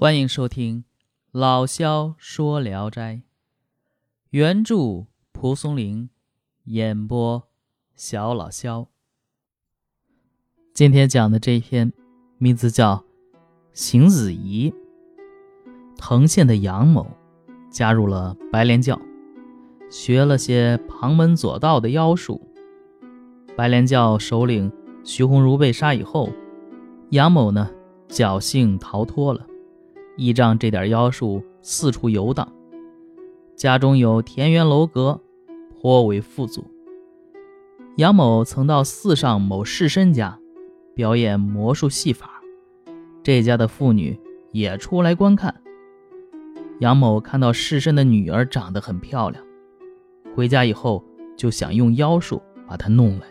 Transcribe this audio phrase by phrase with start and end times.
[0.00, 0.84] 欢迎收听
[1.32, 3.14] 《老萧说聊斋》，
[4.30, 6.08] 原著蒲松龄，
[6.66, 7.48] 演播
[7.96, 8.86] 小老萧。
[10.72, 11.92] 今天讲的这篇
[12.36, 12.94] 名字叫
[13.72, 14.70] 《邢子仪》。
[15.96, 17.04] 藤县的杨某
[17.68, 18.96] 加入了白莲教，
[19.90, 22.40] 学了些旁门左道的妖术。
[23.56, 24.70] 白莲教首领
[25.02, 26.30] 徐鸿儒被杀以后，
[27.10, 27.68] 杨某呢
[28.08, 29.44] 侥幸逃脱了。
[30.18, 32.52] 依仗这点妖术四处游荡，
[33.54, 35.20] 家中有田园楼阁，
[35.70, 36.66] 颇为富足。
[37.98, 40.36] 杨某曾到寺上某士绅家
[40.92, 42.42] 表演魔术戏法，
[43.22, 44.18] 这家的妇女
[44.50, 45.54] 也出来观看。
[46.80, 49.44] 杨某看到士绅的女儿长得很漂亮，
[50.34, 51.04] 回家以后
[51.36, 53.26] 就想用妖术把她弄来。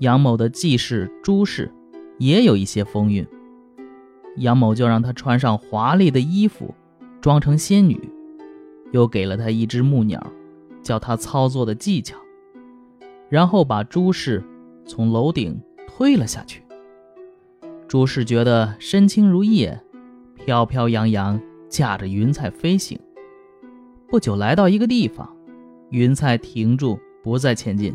[0.00, 1.72] 杨某的继室朱氏
[2.18, 3.26] 也有一些风韵。
[4.36, 6.74] 杨某就让她穿上华丽的衣服，
[7.20, 7.98] 装成仙女，
[8.92, 10.24] 又给了她一只木鸟，
[10.82, 12.16] 教她操作的技巧，
[13.28, 14.42] 然后把朱氏
[14.86, 16.62] 从楼顶推了下去。
[17.86, 19.78] 朱氏觉得身轻如叶，
[20.36, 22.98] 飘飘扬扬，驾着云彩飞行。
[24.08, 25.28] 不久来到一个地方，
[25.90, 27.94] 云彩停住，不再前进。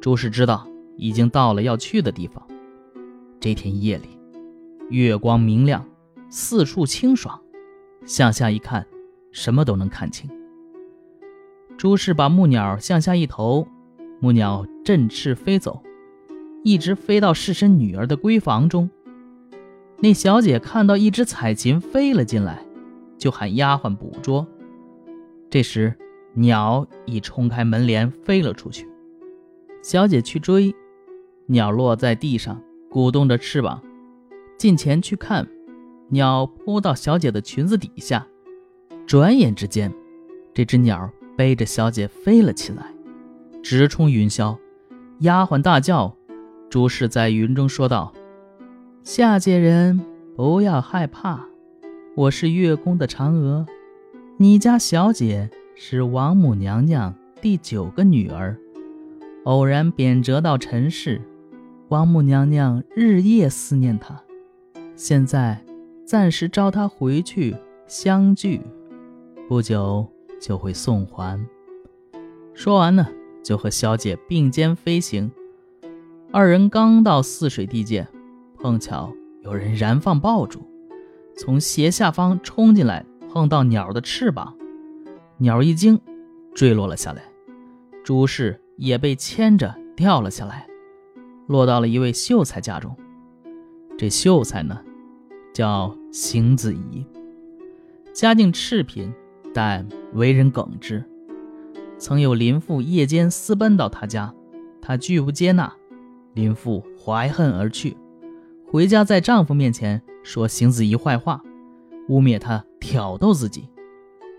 [0.00, 2.46] 朱氏知道已经到了要去的地方。
[3.40, 4.21] 这天夜里。
[4.92, 5.82] 月光明亮，
[6.28, 7.40] 四处清爽，
[8.04, 8.86] 向下一看，
[9.30, 10.28] 什么都能看清。
[11.78, 13.66] 朱氏把木鸟向下一投，
[14.20, 15.82] 木鸟振翅飞走，
[16.62, 18.90] 一直飞到侍身女儿的闺房中。
[20.00, 22.62] 那小姐看到一只彩琴飞了进来，
[23.16, 24.46] 就喊丫鬟捕捉。
[25.48, 25.96] 这时，
[26.34, 28.86] 鸟已冲开门帘飞了出去。
[29.82, 30.74] 小姐去追，
[31.46, 33.82] 鸟落在地上，鼓动着翅膀。
[34.62, 35.44] 近前去看，
[36.10, 38.24] 鸟扑到小姐的裙子底下，
[39.08, 39.92] 转眼之间，
[40.54, 42.86] 这只鸟背着小姐飞了起来，
[43.60, 44.56] 直冲云霄。
[45.18, 46.16] 丫鬟大叫，
[46.70, 48.12] 朱氏在云中说道
[49.02, 50.00] ：“下界人
[50.36, 51.44] 不要害怕，
[52.14, 53.66] 我是月宫的嫦娥，
[54.36, 58.56] 你家小姐是王母娘娘第九个女儿，
[59.42, 61.20] 偶然贬谪到尘世，
[61.88, 64.22] 王母娘娘日夜思念她。”
[64.94, 65.62] 现在
[66.04, 68.60] 暂时召他回去相聚，
[69.48, 70.06] 不久
[70.40, 71.44] 就会送还。
[72.54, 73.06] 说完呢，
[73.42, 75.30] 就和小姐并肩飞行。
[76.30, 78.06] 二人刚到泗水地界，
[78.58, 80.62] 碰巧有人燃放爆竹，
[81.36, 84.54] 从斜下方冲进来，碰到鸟的翅膀，
[85.38, 86.00] 鸟一惊，
[86.54, 87.22] 坠落了下来。
[88.04, 90.66] 朱氏也被牵着掉了下来，
[91.46, 92.96] 落到了一位秀才家中。
[94.02, 94.80] 这秀才呢？
[95.54, 97.06] 叫邢子仪，
[98.12, 99.14] 家境赤贫，
[99.54, 101.04] 但为人耿直。
[101.98, 104.34] 曾有林父夜间私奔到他家，
[104.80, 105.72] 他拒不接纳，
[106.34, 107.96] 林父怀恨而去，
[108.66, 111.40] 回家在丈夫面前说邢子仪坏话，
[112.08, 113.68] 污蔑他挑逗自己。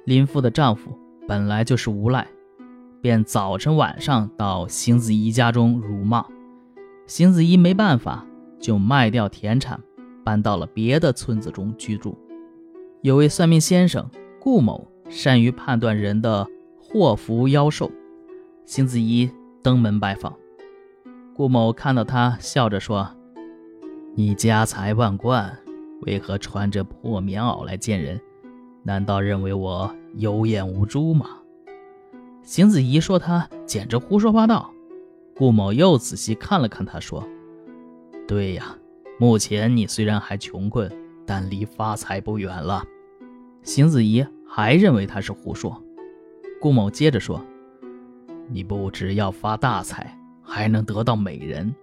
[0.04, 0.92] 林父的丈夫
[1.26, 2.28] 本来就是无赖，
[3.00, 6.26] 便早晨晚上到邢子仪家中辱骂。
[7.08, 8.26] 邢子仪没办法，
[8.64, 9.80] 就卖掉田产。
[10.26, 12.18] 搬到了别的村子中居住。
[13.02, 14.10] 有位算命先生
[14.40, 16.48] 顾某，善于判断人的
[16.80, 17.92] 祸福妖寿。
[18.66, 19.30] 邢子怡
[19.62, 20.34] 登门拜访，
[21.36, 23.06] 顾某看到他，笑着说
[24.16, 25.60] ：“你家财万贯，
[26.04, 28.18] 为何穿着破棉袄来见人？
[28.84, 31.28] 难道认为我有眼无珠吗？”
[32.42, 34.72] 邢子怡说：“他简直胡说八道。”
[35.36, 37.28] 顾某又仔细看了看他，说
[38.28, 38.78] ：“对呀。”
[39.20, 40.92] 目前你虽然还穷困，
[41.26, 42.84] 但离发财不远了。
[43.62, 45.82] 邢子怡还认为他是胡说。
[46.60, 47.40] 顾某接着说
[48.50, 51.74] ：“你不只要发大财，还能得到美人。”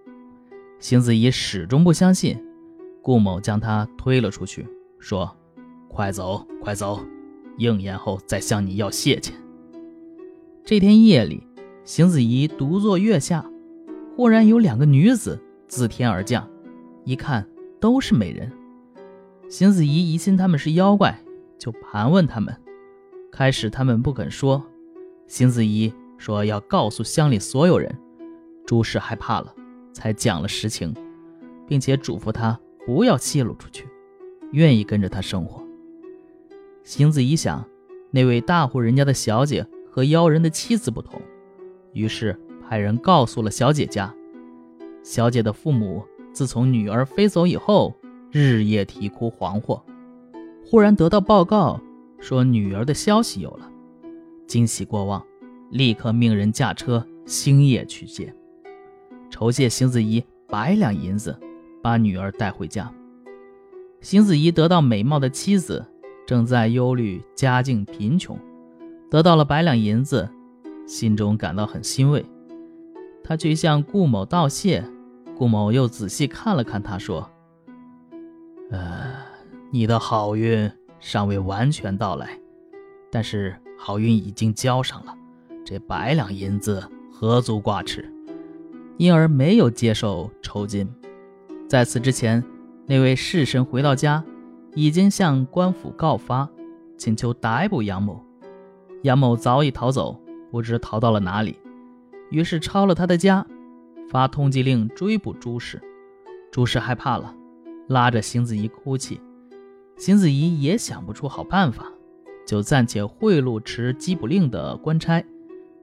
[0.77, 2.37] 邢子怡始终不相信。
[3.01, 4.67] 顾某将他推了出去，
[4.99, 5.35] 说
[5.87, 6.99] ：“快走，快走，
[7.57, 9.33] 应验后再向你要谢钱。”
[10.65, 11.47] 这天夜里，
[11.85, 13.43] 邢子怡独坐月下，
[14.15, 16.45] 忽然有两个女子自天而降。
[17.05, 17.47] 一看
[17.79, 18.51] 都是美人，
[19.49, 21.17] 邢子怡疑心他们是妖怪，
[21.57, 22.53] 就盘问他们。
[23.31, 24.61] 开始他们不肯说，
[25.27, 27.97] 邢子怡说要告诉乡里所有人。
[28.65, 29.55] 朱氏害怕了，
[29.93, 30.93] 才讲了实情，
[31.65, 33.87] 并且嘱咐他不要泄露出去，
[34.51, 35.65] 愿意跟着他生活。
[36.83, 37.65] 邢子怡想，
[38.11, 41.21] 那位大户人家的小姐和妖人的妻子不同，
[41.93, 44.13] 于是派人告诉了小姐家。
[45.03, 46.03] 小姐的父母。
[46.33, 47.93] 自从女儿飞走以后，
[48.31, 49.81] 日夜啼哭惶惑。
[50.65, 51.77] 忽然得到报告
[52.19, 53.69] 说女儿的消息有了，
[54.47, 55.21] 惊喜过望，
[55.71, 58.33] 立刻命人驾车星夜去接，
[59.29, 61.37] 酬谢邢子仪百两银子，
[61.81, 62.89] 把女儿带回家。
[63.99, 65.85] 邢子仪得到美貌的妻子，
[66.25, 68.39] 正在忧虑家境贫穷，
[69.09, 70.29] 得到了百两银子，
[70.87, 72.25] 心中感到很欣慰。
[73.31, 74.83] 他去向顾某道谢，
[75.37, 77.31] 顾某又仔细看了看他，说
[78.69, 79.09] ：“呃，
[79.71, 80.69] 你的好运
[80.99, 82.37] 尚未完全到来，
[83.09, 85.15] 但是好运已经交上了，
[85.63, 88.13] 这百两银子何足挂齿，
[88.97, 90.93] 因而没有接受酬金。
[91.69, 92.43] 在此之前，
[92.85, 94.21] 那位士绅回到家，
[94.75, 96.49] 已经向官府告发，
[96.97, 98.21] 请求逮捕杨某。
[99.03, 100.19] 杨某早已逃走，
[100.51, 101.57] 不知逃到了哪里。”
[102.31, 103.45] 于是抄了他的家，
[104.09, 105.79] 发通缉令追捕朱氏。
[106.49, 107.35] 朱氏害怕了，
[107.87, 109.19] 拉着邢子仪哭泣。
[109.97, 111.85] 邢子仪也想不出好办法，
[112.47, 115.23] 就暂且贿赂持缉捕令的官差，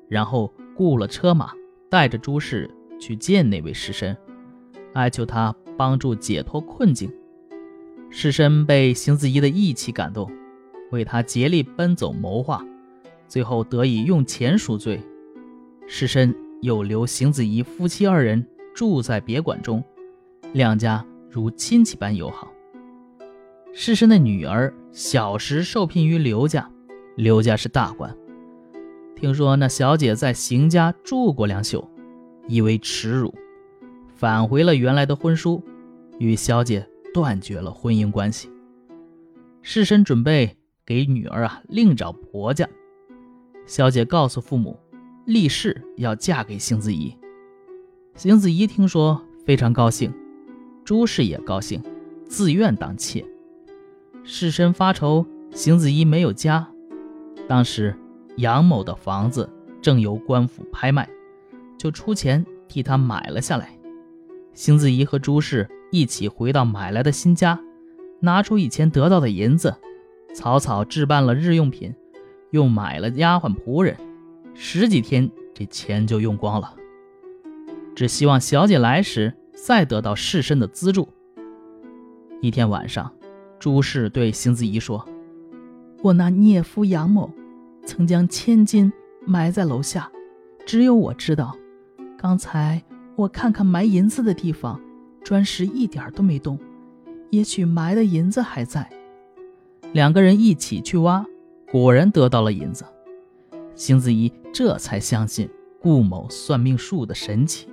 [0.08, 1.52] 然后雇了车马，
[1.88, 2.68] 带着朱氏
[2.98, 4.16] 去见那位士绅，
[4.94, 7.12] 哀求他帮助解脱困境。
[8.10, 10.30] 士绅被邢子仪的义气感动，
[10.90, 12.64] 为他竭力奔走谋划，
[13.28, 14.98] 最后得以用钱赎罪。
[15.90, 19.82] 士绅又留邢子怡夫妻二人住在别馆中，
[20.52, 22.52] 两家如亲戚般友好。
[23.72, 26.70] 士绅的女儿小时受聘于刘家，
[27.16, 28.14] 刘家是大官。
[29.16, 31.88] 听说那小姐在邢家住过两宿，
[32.46, 33.34] 以为耻辱，
[34.14, 35.64] 返回了原来的婚书，
[36.18, 38.50] 与小姐断绝了婚姻关系。
[39.62, 42.68] 世绅准备给女儿啊另找婆家，
[43.64, 44.78] 小姐告诉父母。
[45.28, 47.14] 立誓要嫁给邢子怡。
[48.14, 50.10] 邢子怡听说非常高兴，
[50.86, 51.82] 朱氏也高兴，
[52.26, 53.22] 自愿当妾。
[54.24, 56.66] 士绅发愁邢子怡没有家，
[57.46, 57.94] 当时
[58.38, 59.46] 杨某的房子
[59.82, 61.06] 正由官府拍卖，
[61.76, 63.78] 就出钱替他买了下来。
[64.54, 67.60] 邢子怡和朱氏一起回到买来的新家，
[68.20, 69.76] 拿出以前得到的银子，
[70.34, 71.94] 草草置办了日用品，
[72.50, 73.94] 又买了丫鬟仆人。
[74.60, 76.74] 十几天，这钱就用光了。
[77.94, 81.08] 只希望小姐来时再得到士绅的资助。
[82.42, 83.10] 一天晚上，
[83.60, 85.08] 朱氏对邢子怡说
[86.02, 87.30] ：“我那孽夫杨某，
[87.86, 88.92] 曾将千金
[89.24, 90.10] 埋在楼下，
[90.66, 91.56] 只有我知道。
[92.18, 92.82] 刚才
[93.14, 94.80] 我看看埋银子的地方，
[95.22, 96.58] 砖石一点都没动，
[97.30, 98.90] 也许埋的银子还在。
[99.92, 101.24] 两个人一起去挖，
[101.70, 102.84] 果然得到了银子。”
[103.78, 105.48] 邢子怡这才相信
[105.80, 107.68] 顾某算命术的神奇，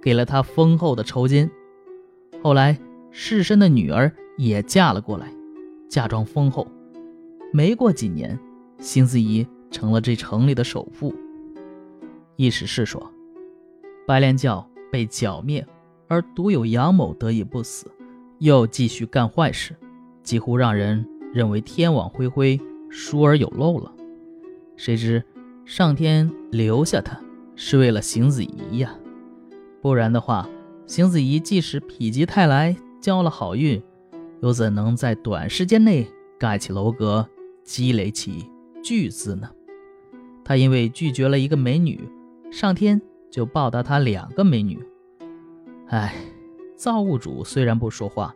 [0.00, 1.48] 给了他丰厚的酬金。
[2.42, 2.80] 后来
[3.10, 5.30] 士绅的女儿也嫁了过来，
[5.90, 6.66] 嫁妆丰厚。
[7.52, 8.38] 没过几年，
[8.78, 11.14] 邢子怡成了这城里的首富。
[12.36, 13.12] 意思是说，
[14.06, 15.64] 白莲教被剿灭，
[16.08, 17.86] 而独有杨某得以不死，
[18.38, 19.76] 又继续干坏事，
[20.22, 22.58] 几乎让人认为天网恢恢，
[22.88, 23.92] 疏而有漏了。
[24.80, 25.22] 谁知
[25.66, 27.20] 上天留下他，
[27.54, 28.98] 是为了邢子怡呀，
[29.82, 30.48] 不然的话，
[30.86, 33.82] 邢子怡即使否极泰来，交了好运，
[34.40, 37.28] 又怎能在短时间内盖起楼阁，
[37.62, 38.50] 积累起
[38.82, 39.50] 巨资呢？
[40.42, 42.00] 他因为拒绝了一个美女，
[42.50, 42.98] 上天
[43.30, 44.82] 就报答他两个美女。
[45.88, 46.14] 哎，
[46.74, 48.34] 造物主虽然不说话，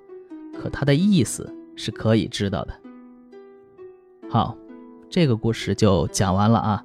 [0.52, 2.74] 可他的意思是可以知道的。
[4.28, 4.58] 好。
[5.14, 6.84] 这个故事就讲完了啊，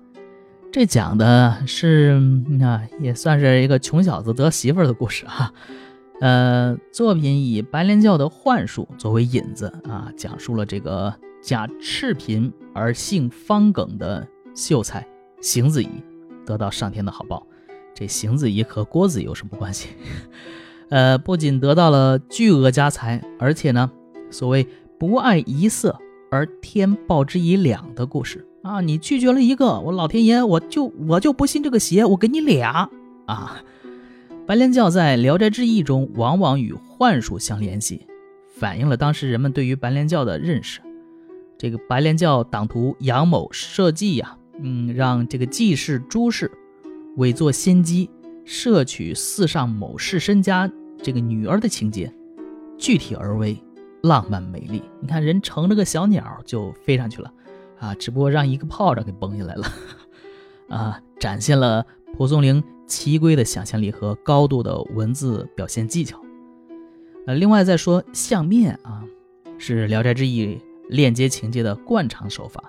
[0.71, 2.21] 这讲的是
[2.61, 5.51] 啊，也算是一个穷小子得媳妇儿的故事哈。
[6.21, 15.03] 呃，作品以白莲教的幻术作为引子啊，讲述了这个假赤贫而姓方耿的秀才
[15.41, 15.89] 邢子仪
[16.45, 17.47] 得到上天的好报。
[17.95, 19.89] 这邢子仪和郭子有什么关系？
[20.89, 23.89] 呃，不仅得到了巨额家财，而且呢，
[24.29, 24.67] 所谓
[24.99, 25.99] 不爱一色。
[26.31, 32.89] 而天报之以两的故事啊，你拒绝了一个，我老天爷我就我就不信这个邪，我给你俩
[33.25, 33.63] 啊！
[34.45, 38.05] 白莲教在《聊斋志异》中往往与幻术相联系，
[38.55, 40.81] 反映了当时人们对于白莲教的认识。
[41.57, 46.51] 这个白莲教党徒杨某设计呀，嗯，让这个季氏朱氏
[47.17, 48.09] 伪作仙姬，
[48.43, 50.71] 摄取寺上某士绅家
[51.01, 52.11] 这个女儿的情节，
[52.77, 53.57] 具体而微。
[54.03, 57.33] 浪漫美丽，你看人乘着个小鸟就飞上去了，
[57.79, 59.67] 啊，只不过让一个炮仗给崩下来了，
[60.69, 66.19] 啊，展现了蒲松龄奇瑰的想象力和高度的文字表现技巧。
[67.27, 69.03] 呃，另外再说相面啊，
[69.57, 70.45] 是《聊斋志异》
[70.87, 72.63] 链接情节的惯常手法。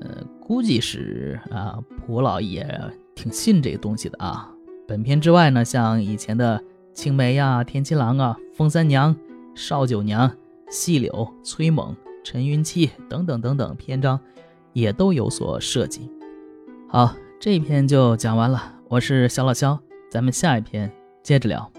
[0.00, 2.66] 呃，估计是啊，蒲老爷
[3.14, 4.50] 挺信这个东西的啊。
[4.86, 9.16] 本片之外呢，像以前的青梅呀、天七郎啊、风三娘、
[9.54, 10.30] 少九娘、
[10.68, 14.18] 细柳、崔猛、陈云七等等等等篇章，
[14.72, 16.10] 也都有所涉及。
[16.88, 18.74] 好，这篇就讲完了。
[18.88, 19.78] 我是小老肖，
[20.10, 20.90] 咱们下一篇
[21.22, 21.70] 接着聊。